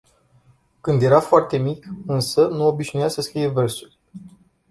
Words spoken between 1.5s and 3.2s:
mic, însă, nu obișnuia